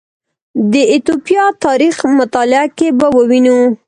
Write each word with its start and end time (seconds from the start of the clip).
د 0.71 0.73
ایتوپیا 0.91 1.43
تاریخ 1.65 1.95
مطالعه 2.19 2.65
کې 2.77 2.87
به 2.99 3.07
ووینو 3.15 3.57